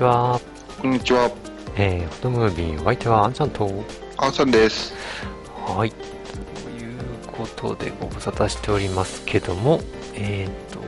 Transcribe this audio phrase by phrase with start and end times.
[0.00, 0.40] ちは。
[0.80, 1.30] こんにちは、
[1.76, 3.70] えー、フォトムービー、お相手はあんちゃんと、
[4.16, 4.94] アンさんです。
[5.66, 6.96] はい、という
[7.30, 9.82] ことでご無沙汰しておりますけども、
[10.14, 10.80] えーと、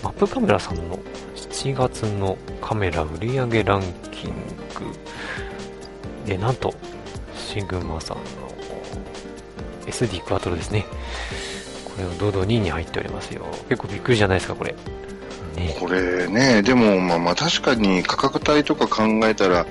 [0.00, 0.96] マップカメラさんの
[1.34, 3.82] 7月のカメラ売上ラン
[4.12, 4.94] キング
[6.24, 6.72] で、なんと、
[7.34, 8.22] シグマさんの
[9.86, 10.86] SD クワトロですね。
[11.84, 13.44] これを堂々2位に入っておりますよ。
[13.68, 14.76] 結構びっくりじゃないですか、これ。
[15.56, 15.76] ね。
[15.78, 19.66] これね、でもまあまあ確かに価格帯とか考えたら、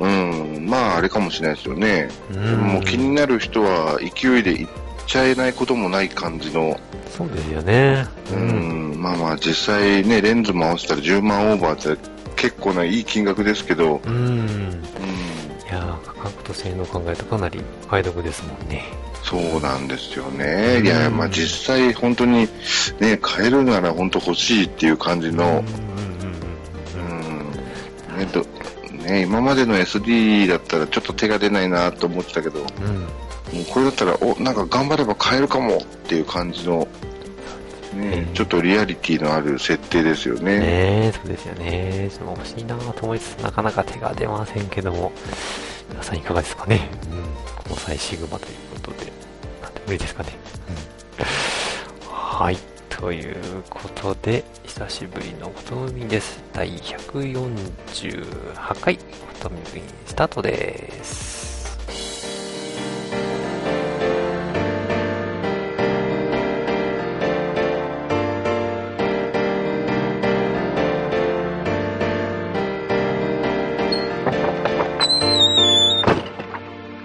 [0.00, 2.08] うん、まああれかもしれないですよね。
[2.30, 4.68] うでももう気になる人は勢いでいっ
[5.06, 6.78] ちゃえないこともない感じの、
[7.10, 8.06] そうですよね。
[8.32, 12.00] うん、まあまあ実際ね、レンズも合わせたら10万オーバーって
[12.36, 14.82] 結構ないい金額ですけど、うん。
[16.54, 18.84] 性能考えるとかなりお買い得ですもんね。
[19.22, 20.82] そうなんですよね。
[20.82, 22.48] いや、うんまあ実際本当に
[23.00, 25.84] ね、買えるなら本当欲しいっていう感じの、うん
[28.18, 28.46] ねど
[29.04, 32.66] ね、今までの SD だったらちょっと手が出ないなと思ってたけど、も
[33.52, 33.60] うん。
[33.60, 36.88] うこれだったら、お、なんか頑張れば買えるかもっていう感じの、
[37.94, 40.58] ねうん、ちょっとリアリティのある設定ですよね。
[40.58, 40.66] ね
[41.08, 42.08] え、そうですよね。
[42.10, 45.12] ちょっと欲しいなと思いつつ、なかなか手が出ませんけども、
[45.94, 46.88] 皆さんいかがですかね。
[47.12, 47.22] うん。
[47.54, 49.12] この際シグマということで、
[49.62, 50.32] なんで無理ですかね。
[51.18, 51.24] うん。
[52.04, 52.58] はい。
[52.88, 53.36] という
[53.70, 56.42] ことで、久しぶりのフォトムービンです。
[56.52, 59.04] 第148回フォ
[59.40, 61.33] トムービンスタートです。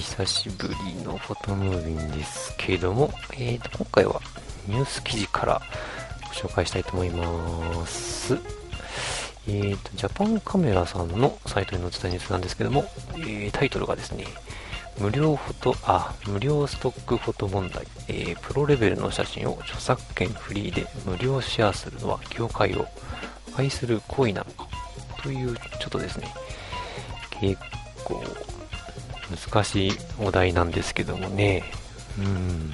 [0.00, 4.20] 久しぶりのフォトムービンですけども、えーと、今回は
[4.66, 5.62] ニュース記事から
[6.22, 8.34] ご紹介したいと思います。
[9.46, 12.84] えーと、ジャパンカメラさんのサイトに載ってたニュースなんですけども、
[13.16, 14.24] えータイトルがですね、
[14.98, 22.86] 無料フォト、あ、無料ストックフォト問題、えープロレベルの写真を著作権フリーで無料シェアするのは業界を
[23.52, 24.66] 破壊する行為なのか
[25.22, 26.32] という、ちょっとですね、
[27.38, 27.60] 結
[28.04, 28.22] 構
[29.30, 31.64] 難しいお題なんですけどもね。
[32.18, 32.70] うん。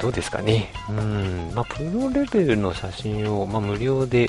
[0.00, 0.72] どうですかね。
[0.88, 1.52] うん。
[1.54, 4.28] まあ、プロレベルの写真を、まあ、無料で、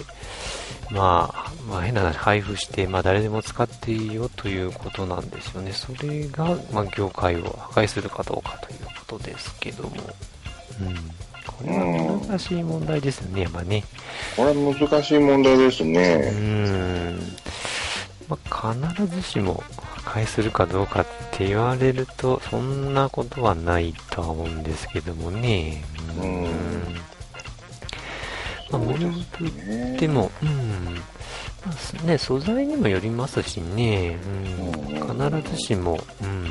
[0.92, 5.72] まあ、まあ、変な話、配布して、まあ、誰でも使っていいよということなんですよね。
[5.74, 9.90] それが、まあ、業界を破壊するかどうかということですけども。
[10.82, 10.96] うん。
[11.46, 13.84] これは難しい問題ですよね、やっぱね。
[14.36, 16.18] これは難しい問題ですうね。
[16.32, 17.20] ん。
[18.28, 19.64] まあ、必ずしも
[20.14, 25.84] 破壊するかどうかって言われると、そんなことはないとは思うんですけどもね。
[26.22, 26.44] うん。
[28.70, 30.96] まあ、無料といっても、うん。
[31.66, 36.44] まあね、素材にもよりますしね、うん、必ずしも、うん、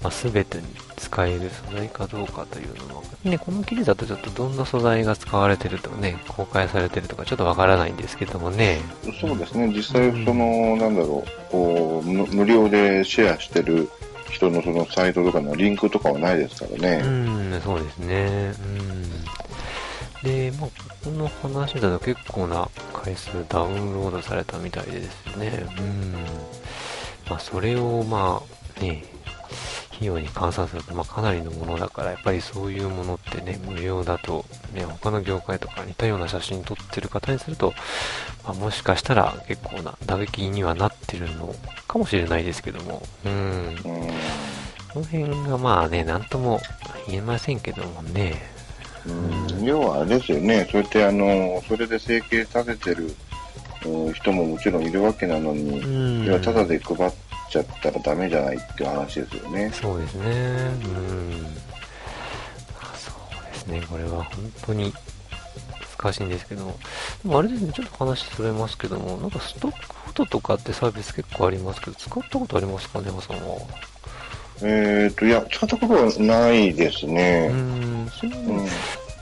[0.00, 0.64] まあ、全てに
[1.14, 8.80] 使える素材かどうかというのは、ね、この記事だとちょっとどんな素材が使われてるとかね、公開されてるとかちょっとわからないんですけどもね、
[9.20, 13.88] そうですね、実際、その、なんだろう、こう、無無料でシェアしてる
[14.28, 17.56] 人のそのサイトとかのリンクとかはないですからうね。
[17.56, 18.52] ん、そうですね。
[20.24, 20.28] うん。
[20.28, 20.70] で、まあ、
[21.04, 25.64] この話だと結構な回数ダウンロードされたみたいでですね。
[25.78, 26.12] うん。
[27.30, 28.42] まあ、それを、ま
[28.78, 29.04] あ、ね、
[29.94, 37.72] 費用に換算すると、まあ、かなりのものだから、やっぱりそういうものってね、無料だと、ね、他の業界とか似たような写真撮ってる方にすると、
[38.44, 41.54] まあ、もしかしたら結構な打撃にはなってるの
[41.86, 43.32] かもしれないですけども、うん。
[43.32, 43.76] うん
[44.94, 46.60] この辺がまあね、なんとも
[47.08, 48.40] 言えませんけどもね。
[49.06, 53.14] うん要はあれですよね、そうやってあの、それで生計立ててる
[53.84, 56.24] うん人ももちろんいるわけなのに、うん。
[56.24, 57.12] いや、ただで配っ
[57.50, 59.70] ちゃったらダメじゃないっていう話ですよね。
[59.72, 60.24] そうですね。
[60.26, 61.46] うん。
[62.80, 63.82] あそうですね。
[63.88, 64.92] これは本当に
[66.02, 66.76] 難しいんですけども、
[67.22, 73.56] でもあれですね、ちょっと話それますけども、なんかストックフォトとかってサービス結構ありますけど、使ったことありますかね、マさんは？
[74.62, 77.48] えっ、と、いや、使ったことはないですうーね。
[77.48, 78.66] ん、そうんの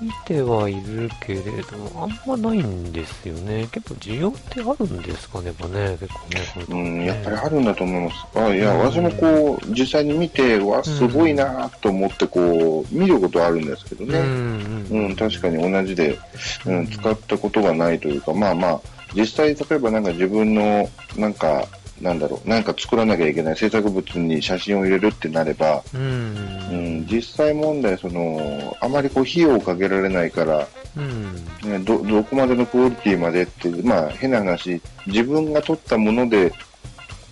[0.02, 1.40] 見てはいるけれ
[1.70, 3.68] ども、あんまないんですよね。
[3.70, 8.26] 結構需要ってあるんですかね、やっぱね、結構ね、こうん、ねやっぱりあるんだと思います。
[8.34, 14.18] あいや、うん私もこう、実際に見て、わ、すごいなと思って、こう、見ることはあるんですけどね。
[14.18, 15.04] うん、うん。
[15.06, 16.18] うん、確かに同じで、
[16.66, 18.80] うん、使ったことがないというか、まあまあ、
[19.14, 21.68] 実際、例えばなんか自分の、なんか、
[22.02, 25.98] なんだろう、なんか作らなきゃいけない制作物に写真を入れるってなれば、う。
[25.98, 30.66] うんん、実際問題、その、あまりこう、費用をかけられないから、
[30.96, 31.34] うん。
[31.62, 36.52] ね、ど、どこまでのクオリティまでって、まあ、変な話、自分が撮ったもので、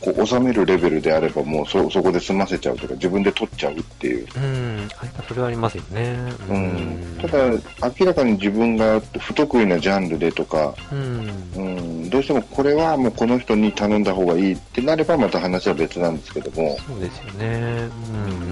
[0.00, 4.26] こう、収めるレベルであれば、もうそ、そこで済ませちゃうとか、自分で撮っちゃうっていう。
[4.37, 4.88] うん。
[5.19, 6.17] あそれはありますよね。
[6.49, 7.19] ううん。
[7.20, 11.31] ただ、明らかに自分が不得意なジャンルでとか、うん。
[11.56, 17.88] うん、どうしてもこれはもうこの人に頼んだ方がいいってなればまた話は別なんですけども、そうですよね。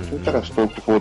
[0.02, 0.08] うん。
[0.10, 1.00] そうしたらストックフォ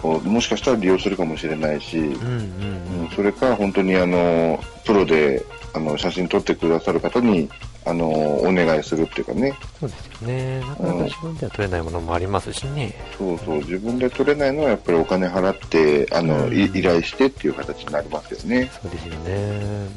[0.00, 2.06] トをもしかしたら利用するかもしれないし、うん。
[2.06, 2.12] うん。
[2.12, 5.44] うんそれか本当にあのプロで
[5.74, 7.48] あの写真撮ってくださる方に
[7.86, 10.60] あのお願いするっていうかね、そうですよね。
[10.60, 12.94] なかなか自分では撮れないものもありますしね。
[13.18, 18.70] そうそう、自分で撮れないのはやっぱりお金払ってあの、うんい依頼してっていう形になりますよね。
[18.82, 19.30] そうですよね。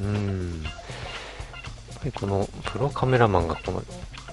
[0.01, 0.63] うん。
[0.63, 0.73] やっ
[1.99, 3.81] ぱりこのプロカメラマンがこの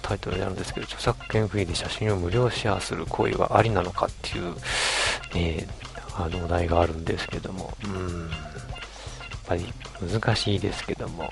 [0.02, 4.54] タイトルであるんですけど、著作権フリーで写真を無料シェアする行為はありなのかっていう、
[5.36, 8.28] えー、あのお題があるんですけども、うん。
[8.28, 8.38] やっ
[9.46, 9.72] ぱり
[10.10, 11.30] 難しいですけども、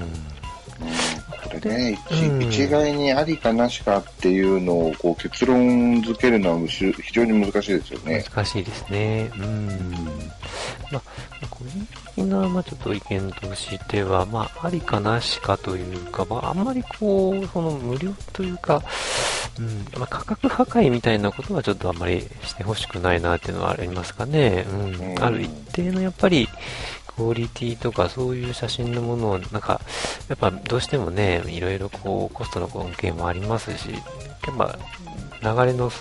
[0.00, 0.39] うん。
[0.80, 8.24] うんこれね、一うん一概にありかなしかっていうのをこう結論付けるのは非常に難しいですよね。
[8.28, 9.30] 難しいですね。
[9.36, 9.80] うん。
[10.92, 11.02] まあ、
[11.48, 11.86] 個人
[12.16, 18.82] 的な、まあ、ちょっと意見としては、まあ、ありかなしかというか、まあ、あんまりこう、その無料というか、
[19.58, 24.66] うん、まあ、価格破壊みたいなことはちょっとあんまりしてほしくないなっていうのはありますかね。
[24.70, 24.94] うん。
[24.94, 26.48] うんある一定のやっぱり、
[27.20, 29.82] クオリティとかそういう写真のものを、なんか、
[30.28, 33.98] やっぱどうしてもね、いろいろこう、コストの関係もありますし、や
[34.52, 34.78] っぱ
[35.42, 35.92] 流れの、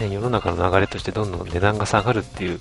[0.00, 2.58] ね、世の中の流れとしてどんどん値段が下がるっていう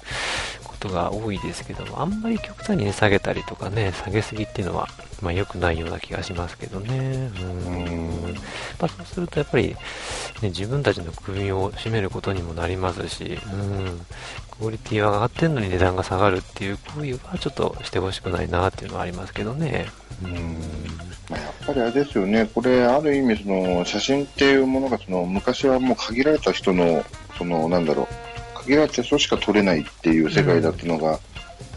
[0.63, 4.87] ことが多いですけども、あんまり極端に、ね、下げたりとかね、下げすぎっていうのは、
[5.23, 7.31] まあ良くないような気がしますけどね。
[7.41, 7.75] うん。
[7.75, 8.33] うん
[8.79, 9.75] まあそうするとやっぱり、ね、
[10.49, 14.05] 自分たちの首を絞めることにもなりますし、うん。
[14.51, 19.87] クオリティは上がってんのに値段が下がるっていう行為はちょっとしてほしくないなっていうのはありますけどね。
[20.23, 20.57] うん。
[21.31, 27.03] やっぱりあれですよね、これ、ある意味その、写真っていうものがその昔はもう限られた人の、
[27.37, 28.07] そのなんだろ
[28.55, 31.19] う、限られた人しか撮れないっていう世界だったのが、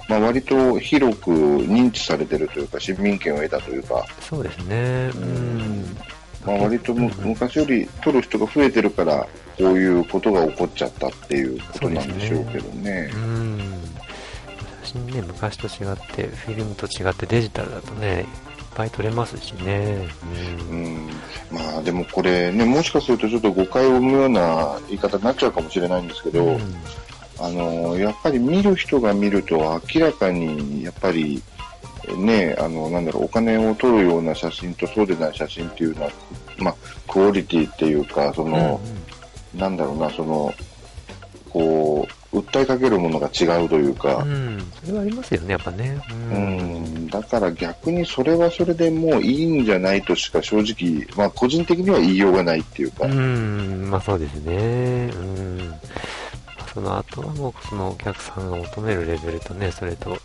[0.09, 5.11] まあ、割と広く認知されてるというか、市民権を得たというか、そうですね。
[5.15, 5.97] うん。
[6.45, 9.27] まあ、割とむ昔より撮る人が増えてるから、
[9.59, 13.17] こういうことが起こっちゃったっていうことなんでしょうけどねう。
[13.19, 13.59] ん。
[14.85, 18.27] 写真ね、昔と違って、フィルムと違ってデジタルだとね、いっ
[18.77, 20.09] ぱい撮れますしね。
[20.71, 20.73] う。
[20.73, 21.11] うんん、
[21.51, 26.61] まあでもこれね、もしかするとちょっと誤解を生むような言い方になっちゃうかもしれないんですけど、うん
[27.39, 31.43] あのやっぱり見る人が見ると明らかにやっぱり
[32.17, 36.11] ねあのなんだろうお金を取るような写真とそうでない写真っていうのは
[36.59, 36.75] まあ
[37.09, 38.81] クオリティっていうかその、
[39.55, 40.53] なんだろうなその
[41.51, 44.73] こう訴えかけるものが違うというかう、ん。
[44.85, 45.99] それはありますよね、やっぱね。
[46.11, 55.11] ううん、だから逆にそれはそれでもういいんじゃないとしか正直、まあ個人的には言いようがないっていうか、うん、まあそうですね。
[55.15, 55.75] うん。
[56.81, 60.17] まあその後はもうそのお客さんが求めるレベルとね、それと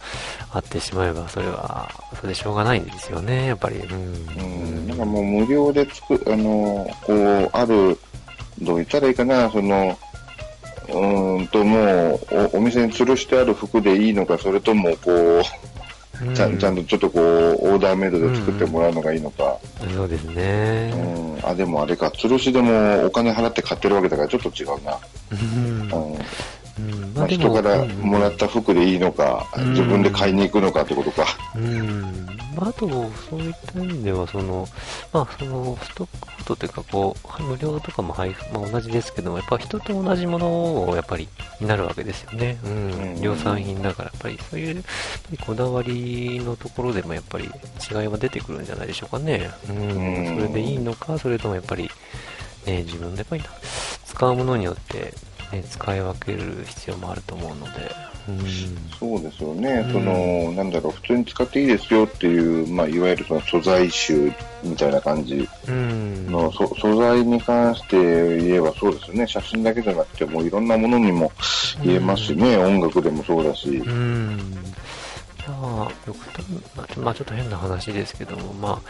[0.51, 3.77] 合ってしまえば、それは、それでしょうがないんですよね、やっぱり。
[3.77, 4.27] うん。
[4.37, 7.97] うん、なんかもう無料でつく、あの、こう、ある、
[8.61, 9.97] どう言ったらいいかな、その、
[10.89, 15.43] うーんともうお、お店に吊るしてある服でいいのか、それとも、こう、
[16.35, 19.57] ちゃんちゃんとちょっとこう、オーダーメイドで作ってもらうのがいいのか、
[19.95, 21.45] そうですねう。
[21.45, 24.97] ん、あ、でもあれか、吊るしでもお金払って買ってるわけだからちょっと違うな。
[25.31, 25.80] うん。
[25.93, 26.17] うん
[26.79, 31.25] うんまあ、人からもらった服でいいのか、うん自分で買いに行くのかってことか。
[31.55, 32.01] うん。
[32.55, 32.87] まあ、あと、
[33.29, 34.67] そういった意味では、その、
[35.13, 41.27] まあ、その、ストックフォトというか、こう、無料とかも配布、まあ、同じですけども、やっぱ人と同じものを、やっぱり、
[41.59, 42.57] になるわけですよね。
[42.63, 42.71] うん。
[42.71, 44.83] うん量産品だから、やっぱり、そういう、
[45.45, 49.49] こだわりのところでも、やっぱり、違いは出てくるんじゃないでしょうかね。
[49.69, 49.77] うん。
[49.77, 51.89] うんそれでいいのか、それともやっぱり、
[52.65, 53.43] ね、自分でやっぱり、
[54.05, 55.13] 使うものによって、
[55.51, 57.91] ね、使い分ける必要もあると思うので、
[58.29, 58.37] うん。
[58.99, 59.91] そうですよね、うん。
[59.91, 64.31] その、なんだろう、普通に使っていいですよっていう、まあ、いわゆるその素材集
[64.63, 66.27] みたいな感じうん。
[66.51, 71.31] 素材に関して言えばそうですよね、写真だけじゃなくて、もういろんなものにも
[71.83, 74.63] 言えますしね、音楽でもそうだし、うん。
[75.49, 76.45] まあ、極端
[76.75, 78.81] な、まあちょっと変な話ですけども、ま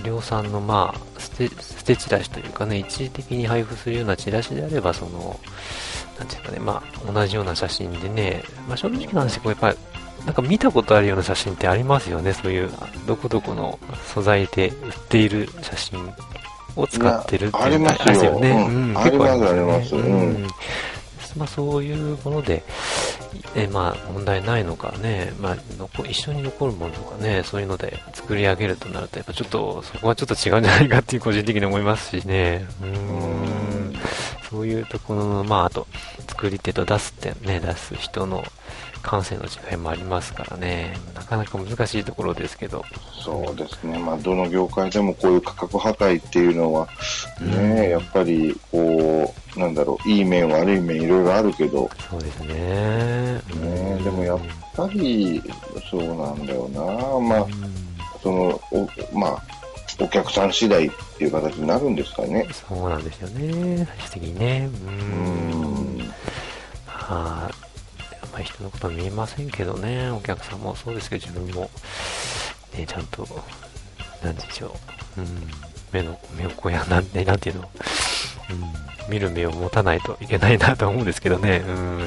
[0.00, 5.38] あ、量産のまあ、捨て、捨てチラシというかね、一時的に配布するようなチラシであれば、その、
[6.18, 9.76] なんていうかね、まあ、同じような写真でね、まあ正直な話、こうやっぱり、
[10.24, 12.70] なんか見たことあるような写真ってありますよね、そういう、
[13.06, 16.12] どこどこの素材で売っている写真
[16.74, 18.50] を使ってるっていうのありますよね。
[18.50, 18.98] うん。
[18.98, 20.46] ありますありますよねうん。
[21.36, 22.62] まあそういうもので、
[23.54, 32.66] えまあ問題ないのかね、まあ残一緒に残るものとかね、そういうので作り上げるとなると、やっぱちょっとそこはちょっと違うんじゃないかっていう個人的に思いますしね。
[32.82, 33.66] うーん。
[34.50, 35.86] そういうところの、まああと、
[36.36, 38.44] 作り手と出すってね、出す人の
[39.02, 42.84] 感性の違いもありますからね、なかなか難しいところですけど。
[43.24, 46.88] そうですね、まあ、どの業界でもこういう価格破壊っていうのは、
[47.40, 52.54] ね、やっぱり、こう、なんだろう、いい面悪い面いろいろあるけど、そうですね。
[53.54, 54.40] ね、でもやっ
[54.76, 55.42] ぱり、
[55.90, 56.80] そうなんだよな、
[57.26, 57.86] まあう、ん。
[58.22, 59.55] その、おまあ、
[59.98, 62.46] お客さん次第っていう形になるんですかね。
[62.52, 64.68] そうなんですよね、最終的にね。
[64.86, 64.86] う。
[64.86, 65.98] うんん。
[65.98, 66.04] ま
[66.98, 67.50] あ、
[68.22, 71.70] あんまり人のことは見えませんけどね、お客さんもそうですけど、自分も、
[72.76, 73.26] ね、ちゃんと、
[74.22, 74.76] なんでしょ
[75.16, 75.28] う、うん、
[75.92, 77.70] 目の、目をこうや、なんて、なんていうの、
[78.50, 81.98] うん、見る目を持たないといけないなと思うんですけどね、うん、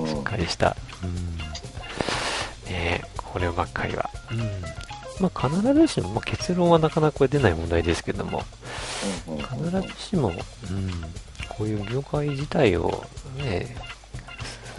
[0.00, 1.36] うんしっかりした、うん、
[2.72, 4.08] ねこればっかりは。
[4.30, 4.85] うん。
[5.20, 8.42] まあ、必ずしも、まあ、結論はなかなかこれ出ない問題ですけども、
[9.28, 10.34] うん必ずしも、うん、
[11.48, 13.04] こういう業界自体を
[13.38, 13.76] ね、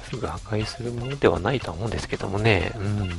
[0.09, 3.09] すぐ破壊するものではないとは思うんですけどもね、うん。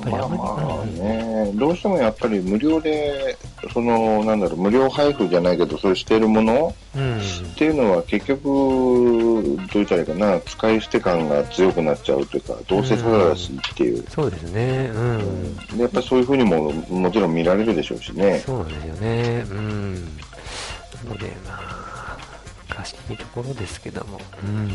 [0.00, 3.36] ぱりまああまりまあね、どうしてもやっぱり無料で、
[3.72, 6.74] その、なんだろう、無料配布じゃないけど、そうしているもの？
[6.94, 7.18] うん。
[7.18, 7.22] っ
[7.56, 14.04] ていうのは結局、どう言ったらいいかな、使い捨て感が強くなっちゃうというか、どうせただだしっていう。
[14.08, 15.56] そうですね、うん。
[15.76, 18.38] でやっぱりそういうふうにももちろん見られるでしょうしね。
[18.44, 19.44] そうなんですよね。
[19.50, 19.94] うん。
[19.94, 20.00] な
[21.08, 22.16] ので、まあ、
[22.68, 24.70] 難しいところですけども、うん。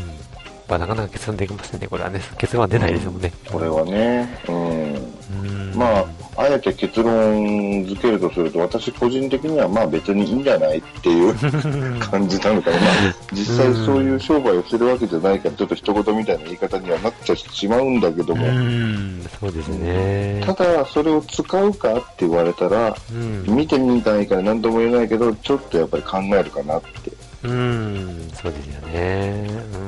[0.68, 2.20] まあ、なかなか結論できませんね、これはね。
[2.38, 3.32] 結論は出ないですもんね。
[3.50, 4.38] これはね。
[4.48, 4.94] うん。
[4.94, 5.74] うん。
[5.74, 6.06] まあ、
[6.42, 11.34] あえて結論付けるとすると、私個人的にはまあ別にいいんじゃないっていう
[12.00, 12.76] 感じなのかな。
[12.78, 20.42] まあ、実際そういう商売をしてるわけじゃないから、ちょっと一言みたいな言い方にはなっちゃしまうんだけどうも、ん、そうですね。
[20.44, 23.44] ただ、それを使うかって言われたら、うん。
[23.46, 27.12] 見てみたいから何とも言えないけど、ちょっとやっぱり考えるかなって。
[27.44, 29.46] うん、そうですよね。
[29.74, 29.81] う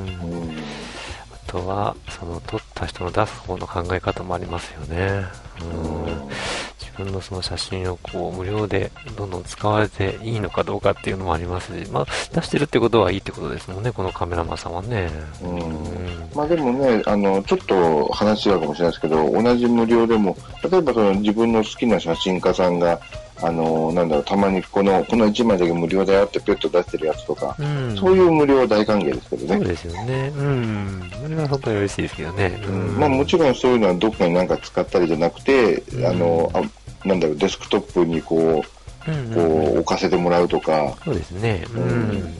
[1.54, 5.25] とは、その、撮った人の出す方の考え方もありますよね。
[5.62, 6.28] うん。
[6.80, 15.08] 自分のその写真をこう、無料でどんどん使われていいのかどうかっていうのもありますし、まあ、出してるってことはいいってことですもんね、このカメラマンさんはね。
[15.44, 16.30] うんうん。
[16.34, 20.37] まあでもね、あの、ちょっと話違うかもしれないですけど、同じ無料でも、
[20.68, 23.00] 例えばその自分の好きな写真家さんが、
[23.46, 27.96] あの、なんだろう、たまにこの、この1枚だけ無料だよってピュッと出してるやつとか、うん。
[27.96, 29.56] そういう無料は大歓迎ですけどね。
[29.58, 30.32] そうですよね。
[30.36, 31.10] うん。
[31.22, 32.62] それは本当に嬉しいですけどね。
[32.66, 36.62] うんまあもちろんそういうのはどっかになんか使ったりじゃなくて、うんあの、あ
[37.08, 38.64] なんだろう、デスクトップにこ
[39.06, 39.40] うん、う、こ
[39.76, 41.64] う置かせてもらうとか、そうですね。
[41.74, 42.34] ううんん。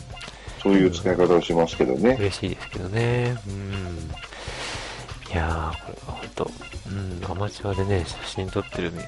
[0.63, 2.17] そういう使い方をしますけどね。
[2.19, 3.37] 嬉しいですけどね。
[3.47, 4.11] うん。
[5.33, 6.51] いやー、これは本当、
[6.89, 9.01] うん、アマチュアでね、写真撮ってるも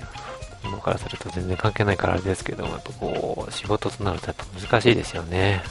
[0.71, 5.63] のからすると全然関係ないからあれですけども、やっぱこう、仕事となるとやっぱ難しいですよね。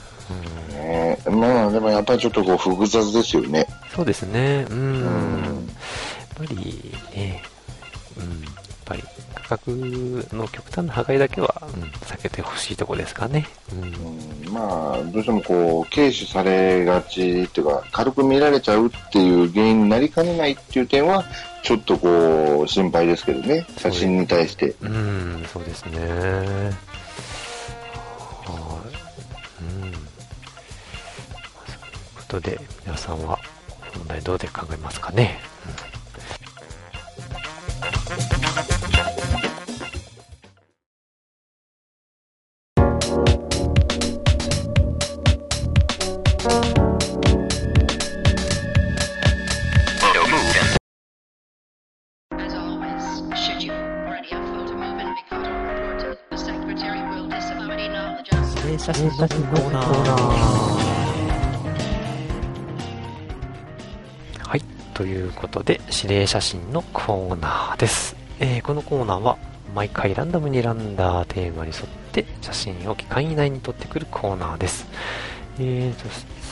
[0.70, 0.76] うん。
[0.76, 3.68] ねまあでもやっぱりちょっとこう複雑ですよね。
[3.96, 4.66] そうですね。
[4.70, 4.78] うん。
[4.78, 5.68] うん
[6.38, 7.44] やっぱりね、
[8.18, 8.42] うん。
[8.42, 8.54] やっ
[8.86, 9.04] ぱり
[9.48, 9.72] 価格
[10.34, 13.48] の極端な破壊だけは、うん、避けてほしいとこですかね。
[13.72, 13.84] うん。
[13.84, 21.24] うんまあ、どうしてもこう、軽視されがちっていうか、軽く見られちゃうっていう原因になりかねないっていう点は、
[21.62, 24.74] ちょっとこう、心配ですけどね、写真に対して。
[24.82, 26.00] うん、そうですね。
[26.00, 26.10] はい。
[26.10, 26.42] うん。
[26.42, 26.72] ま
[31.64, 33.38] あそういうことで、皆さんは、
[33.70, 35.40] この問題どうで考えますかね。
[56.76, 57.06] Of
[58.78, 59.86] 写真のコーナー。
[64.48, 64.62] はい。
[64.94, 68.16] ということで、指令写真のコーナーです。
[68.40, 69.38] えーこのコーナーは、
[69.74, 74.86] 毎回ランダムに選んだテーマに沿って写真を期間以内に撮ってくるコーナーです。
[75.60, 76.10] えーと、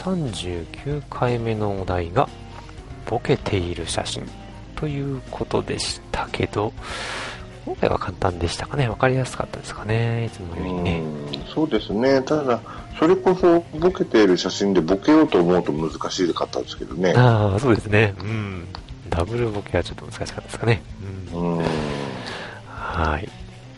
[0.10, 2.30] 39回目のお題が、
[3.06, 4.24] ボケている写真
[4.76, 6.72] ということでしたけど、
[7.66, 11.00] 今回は簡単でしたかねわかりやすかったですかねいつもよりね。
[11.00, 12.22] うんそうですね。
[12.24, 12.60] ただ、
[12.98, 17.14] それこそボケている写真でボケようと思うと難しかったですけどね。
[17.16, 18.16] ああ、そうですね。
[18.20, 18.68] うん。
[19.10, 20.82] ダブルボケはちょっと難しかったですかね。
[21.32, 21.58] うん。
[21.58, 21.66] うん。
[22.68, 23.30] はい。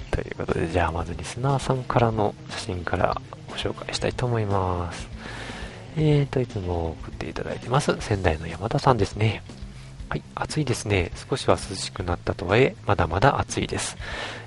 [0.09, 5.09] ということで、じゃあまずリスナーさんからの写真からご紹介したいと思います。
[5.97, 7.93] えーと、いつも送っていただいてます。
[7.99, 9.43] 仙台の山田さんですね。
[10.07, 11.11] はい、暑いですね。
[11.29, 13.97] 少しは涼しくなったとはいえ、まだまだ暑いです。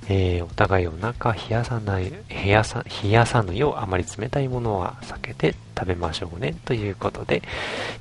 [0.09, 6.55] えー、お互いお腹冷やさない、冷やさ、冷やさぬようあまり冷たいものは避けて食べましょうね。
[6.65, 7.43] ということで、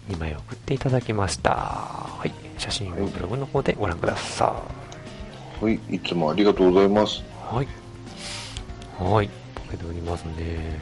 [0.10, 1.52] 2枚送っていただきました。
[1.52, 4.64] はい、写真をブログの方でご覧くださ
[5.62, 5.66] い。
[5.66, 7.24] はい、いつもありがとうございます。
[7.52, 7.68] はい。
[9.00, 9.30] はい。
[9.56, 10.80] ボケておりますね。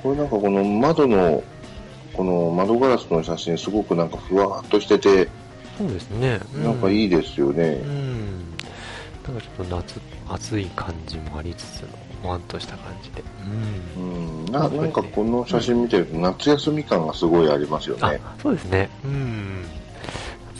[0.00, 1.42] これなんかこの窓の、
[2.12, 5.28] この窓ガラスの写真すごくなんかふわっとしてて、
[5.78, 6.40] そうですね。
[6.54, 6.58] い。
[6.58, 7.86] なんかいいですよねう。
[7.86, 8.54] ん。
[9.26, 11.88] なんかちょっと夏、暑い感じもありつつの、
[12.22, 13.20] ほわんとした感じで。
[13.20, 14.00] う。
[14.00, 18.88] うんん、ななんかこの写真見てると夏休み感がすごいありますよあね。、そうですね。
[19.04, 19.64] うん。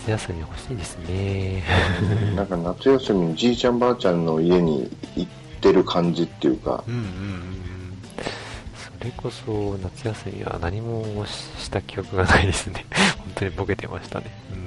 [0.06, 1.62] 夏休み欲しいですね。
[2.36, 5.30] なんか夏休みにじいちゃんばあちゃんの家に行っ
[5.60, 7.54] てる感じっていうか、うんうんうん。
[8.98, 12.84] それこそ、夏休みは何もした記憶がないですね。
[13.18, 14.26] 本当にボケてましたね。
[14.52, 14.63] うん。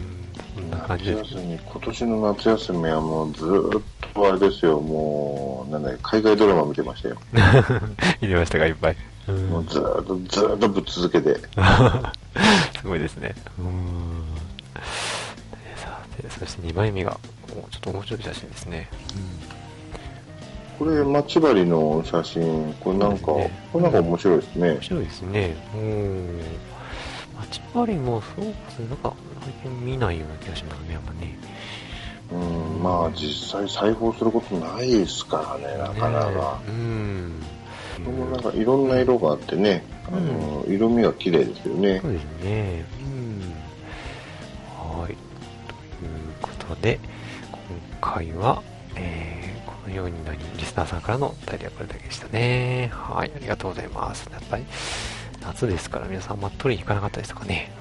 [0.70, 1.18] そんな感じです。
[1.18, 3.82] 夏休み、今年の夏休みはもうずーっ
[4.14, 7.18] とあれですよ、もう、なんだ海外ドラマ見てましたよ。
[8.22, 8.98] 見てましたか、いっぱい。
[9.28, 11.36] うんもうずーっと、ずーっとぶっ続けて。
[12.82, 13.36] すごいですね。
[13.60, 14.24] うーん。
[15.76, 17.18] さて、そして2枚目が、
[17.50, 18.90] おちょっと面白い写真ですね。
[20.80, 24.82] これ、待ち針の写真、これなんか、ねこれなんか面白いですね面。
[24.82, 25.56] 白いですね。
[25.74, 26.44] うー
[27.38, 27.42] ん。
[27.42, 28.88] 待ち針もそうですね。
[28.90, 31.38] なんか、最近見ないような気がしますね、やっぱね。
[32.32, 36.60] うん、まあ実際裁縫することないですからね、なかなか。
[36.68, 37.42] うん。
[38.06, 42.10] これもなんかいろんな色があってね、あの、色味が綺麗ですよねそ。
[42.10, 42.86] うですね。
[43.02, 43.42] うん。
[45.02, 45.08] はい。
[45.08, 45.18] という
[46.42, 47.00] ことで、
[47.52, 47.62] 今
[48.02, 48.62] 回は、
[48.96, 52.90] えー、このようになり、リスナーさんからのお便りはこれだけでしたね。
[52.94, 54.30] はい、ありがとうございます。
[54.32, 54.66] やっぱり、
[55.42, 57.72] 夏ですから皆さんあんま取りに行かなかったですかね。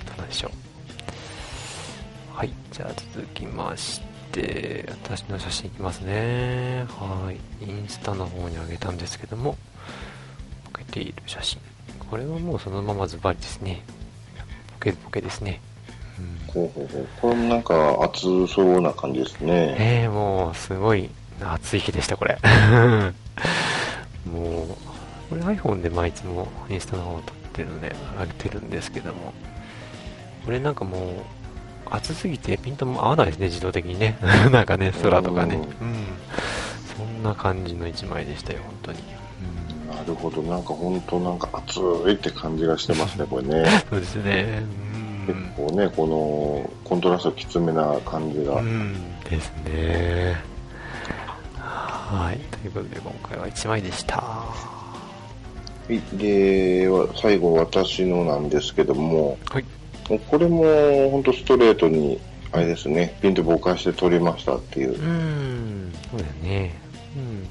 [0.00, 2.36] うん、どうなんでしょう。
[2.36, 4.00] はい、じゃあ続きまし
[4.32, 6.84] て、私の写真いきますね。
[6.88, 9.56] はい、インスタの方にあげたんですけども、
[10.72, 11.60] ボケている写真。
[12.10, 13.82] これはもうそのままズバリですね。
[14.72, 15.60] ボケボケですね。
[16.18, 19.76] うんほうほうほうこれもなんか熱そうな感じですね。
[19.78, 22.38] えー、もうすごい暑い日でした、これ。
[24.30, 24.93] もう、
[25.28, 29.32] これ iPhone でまあいつもインスタの方を撮ってるので上げてるんですけども、
[30.44, 31.10] これなんかもう、
[31.90, 34.18] 暑すぎてピントも合わないですね、自動的にね。
[34.52, 35.56] なんかね、空とかね。
[35.56, 35.66] ううんん。
[36.96, 38.98] そんな感じの一枚でしたよ、本当に。
[39.88, 39.96] うん。
[39.96, 43.64] なるほど、なんか本当なんか熱いって感じがしてますね、これね。
[43.90, 44.62] そうですね。
[45.26, 48.56] 結構ね、このコントラストきつめな感じが。
[48.56, 48.94] うん。
[49.22, 50.36] ですね。
[51.56, 52.38] はい。
[52.60, 54.73] ということで、今回は1枚でした。
[55.88, 59.64] はいで、わ最後私のなんですけども、はい。
[60.30, 62.18] これも本当ストレートに、
[62.52, 64.92] あれですね、ピンとぼかして撮りましたっていうう。
[64.94, 66.74] ん、そうだよね。
[67.16, 67.46] うん。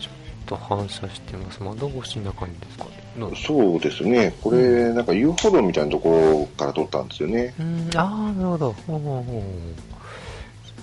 [0.00, 0.12] ちょっ
[0.46, 1.62] と反射してます。
[1.62, 2.90] 窓越しな感じですかね。
[3.18, 7.54] のそうですね、これ、なんか遊歩道みたいなところから撮ったんですよね。
[7.58, 8.72] うん、ああ、なるほど。
[8.86, 9.42] ほうほうほ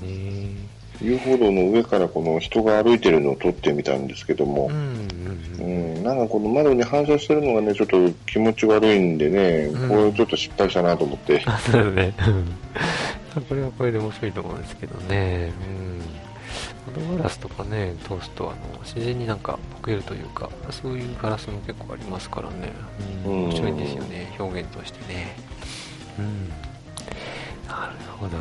[0.04, 0.06] う。
[0.06, 0.75] ね。
[1.02, 11.44] 遊歩道の上からこの人が歩いてるのを撮ってみたんですけどもう、ん、なんかこの窓に反射してるのがね、ちょっと気持ち悪いんでね、うんこれちょっと失敗したなと思って。
[11.48, 12.14] あ、そうだね。
[12.28, 12.46] うん
[13.50, 15.52] これはこれで面白いと思うんですけどね。
[16.88, 17.04] うん。
[17.04, 22.72] 窓ガラスとかね、通すと、あの、自然になんかボケるというか、そういうガラスも結構ありますからね。
[23.26, 23.34] うん。
[23.34, 25.36] うん面白いんですよね、表現としてね。
[26.18, 26.50] うん。
[27.68, 28.38] なるほど。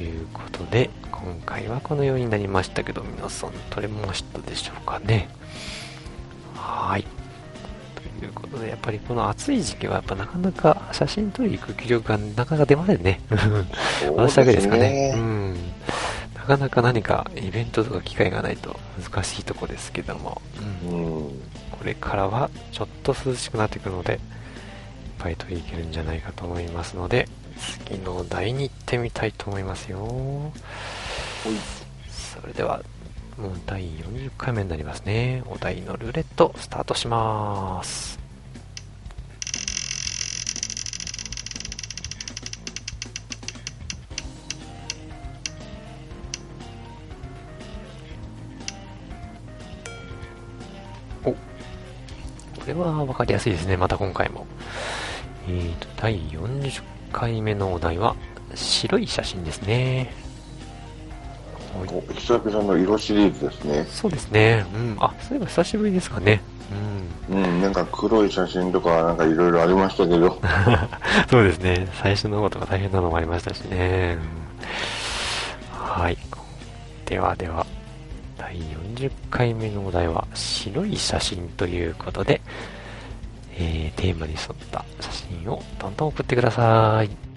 [0.00, 5.28] ということで、今回はこのようになりましたけど、皆さん撮れましたでしょうかね。
[6.54, 7.04] はい。
[8.18, 13.20] ということで、やっぱりこの暑い時期は、やっぱなかなか写真撮りに行く気力がなかなか出ませんね。
[14.16, 15.12] 私だけですかね。
[15.14, 15.54] うん。
[16.34, 20.40] なかなか何かイベントとか機会がないと難しいとこですけども、
[20.88, 21.30] うんうん、
[21.72, 24.18] これからはちょっと涼しくなってくるので、
[25.20, 30.52] ぱい取りいけるんじゃないかと思いますので、次のお題に行ってみたいと思いますよ。
[32.08, 32.82] それでは、
[33.36, 35.42] もう第40回目になりますね。
[35.46, 38.18] お題のルーレット、スタートします。
[51.24, 51.36] お、こ
[52.66, 54.46] れは分かりやすいですね、また今回も。
[55.48, 58.16] えーと、第40回目のお題は、
[58.54, 60.12] 白い写真ですね。
[62.14, 63.86] 久々の色シリーズですね。
[63.88, 64.66] そうですね。
[64.74, 64.96] うん。
[64.98, 66.40] あ、そういえば久しぶりですかね。
[67.30, 67.36] うん。
[67.36, 70.40] うん、なんか黒い写真とかなんかいろいろありましたけど、
[71.30, 71.88] そうですね。
[72.02, 74.18] 最初の方とか大変なのもありましたしね。
[74.34, 74.40] うん
[75.90, 76.16] はい。
[77.04, 77.66] ではでは、
[78.38, 82.40] 第40回目のお題は、白い写真ということで、
[83.62, 87.30] えー、テーマに沿った写真をどんどん送ってください。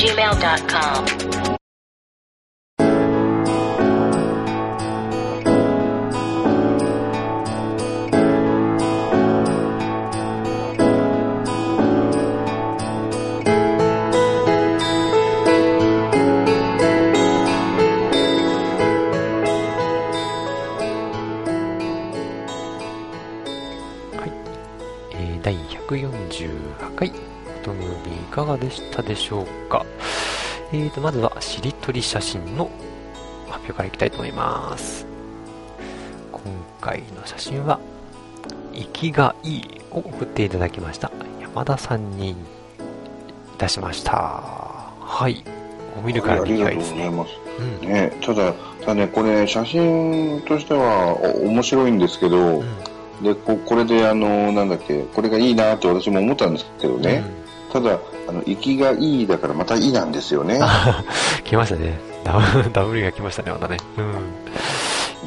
[0.00, 1.39] gmail.com
[28.70, 29.84] でしたでしょうか。
[30.72, 32.70] えーと、まずは、しりとり写真の
[33.48, 35.04] 発表からいきたいと思います。
[36.30, 36.42] 今
[36.80, 37.80] 回の写真は、
[38.72, 41.10] 生きがいいを送っていただきました。
[41.40, 42.36] 山田さんに
[43.58, 44.12] 出しました。
[45.00, 45.44] はい。
[45.98, 47.10] を見るからあにりがとうござい意外ですね。
[47.10, 47.30] ます。
[47.58, 47.88] うん。
[47.88, 52.62] ね、ただ、ただね、これ写真としてはお面白いんですけど、
[53.22, 57.22] でここれであのなんだっけこれがいいなって私も思ったんですけどね、
[57.72, 60.56] ただあの息がいいだからまたいいなんですよね。
[60.56, 61.42] うん。
[61.44, 61.98] 来ましたね。
[62.24, 63.76] ダブル、 ダブルが来ましたね、またね。
[63.96, 64.14] うん。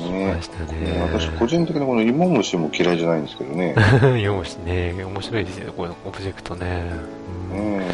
[0.04, 1.02] 来ねましたねね。
[1.02, 3.74] 私個人的なこの芋虫も嫌いじゃないんですけどね。
[4.00, 6.92] 読むしね、面白いですよ、これオブジェクトね。
[7.52, 7.86] うんね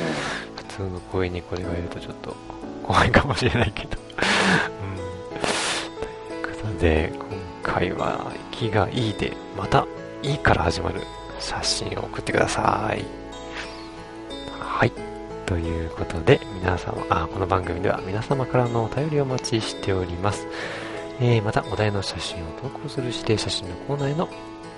[0.55, 2.35] 普通の声にこれがいるとちょっと
[2.83, 3.97] 怖いかもしれないけど。
[4.81, 6.43] うん。
[6.43, 7.11] ということで、
[7.63, 9.85] 今回は、息がいいで、また、
[10.23, 11.01] いいから始まる
[11.39, 13.03] 写真を送ってください。
[14.79, 14.93] はい。
[15.45, 20.47] ということで、皆様、あ、この番組では皆様からのお便りをお待ちしております。
[21.19, 24.29] えー、また、お題の写真を投稿する指定写真のコーナーへの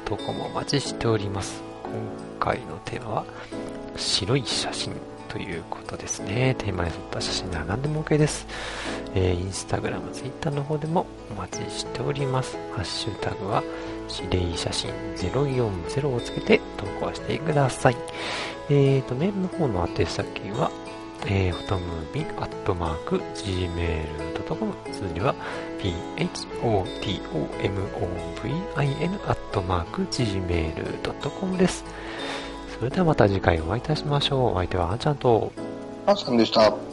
[0.05, 1.61] 投稿もお待ちしております。
[1.83, 1.93] 今
[2.39, 3.25] 回のテーマは、
[3.95, 4.95] 白い写真
[5.29, 6.55] ということですね。
[6.57, 8.47] テーマに沿った写真なら何でも OK です。
[9.15, 12.58] えー、インスタグラム、ツイッターの方でもお待ちしております。
[12.74, 13.63] ハッシュタグは、
[14.24, 17.97] 指令写真040をつけて投稿してください。
[18.69, 20.71] えーと、メールの方の宛先は、
[21.26, 25.36] えー、フォトムービーアットマーク gmail.com 数字は
[25.80, 26.89] photomovin
[29.28, 31.84] アットマーク gmail.com です。
[32.78, 34.45] それではまた次回お会いいたしましょう。
[34.54, 35.52] お相手はあんちゃんと、
[36.06, 36.90] あんさんでした。